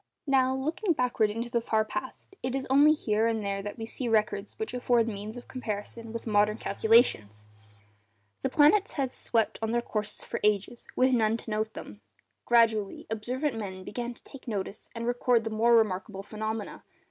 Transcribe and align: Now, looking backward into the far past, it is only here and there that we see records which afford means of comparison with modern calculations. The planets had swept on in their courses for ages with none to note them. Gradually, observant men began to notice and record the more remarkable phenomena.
Now, 0.25 0.55
looking 0.55 0.93
backward 0.93 1.29
into 1.29 1.51
the 1.51 1.61
far 1.61 1.85
past, 1.85 2.33
it 2.41 2.55
is 2.55 2.65
only 2.71 2.93
here 2.93 3.27
and 3.27 3.43
there 3.45 3.61
that 3.61 3.77
we 3.77 3.85
see 3.85 4.07
records 4.07 4.57
which 4.57 4.73
afford 4.73 5.07
means 5.07 5.37
of 5.37 5.47
comparison 5.47 6.11
with 6.11 6.25
modern 6.25 6.57
calculations. 6.57 7.47
The 8.41 8.49
planets 8.49 8.93
had 8.93 9.11
swept 9.11 9.59
on 9.61 9.69
in 9.69 9.73
their 9.73 9.81
courses 9.83 10.25
for 10.25 10.39
ages 10.43 10.87
with 10.95 11.13
none 11.13 11.37
to 11.37 11.51
note 11.51 11.75
them. 11.75 12.01
Gradually, 12.45 13.05
observant 13.11 13.55
men 13.59 13.83
began 13.83 14.15
to 14.15 14.39
notice 14.47 14.89
and 14.95 15.05
record 15.05 15.43
the 15.43 15.51
more 15.51 15.75
remarkable 15.75 16.23
phenomena. 16.23 16.83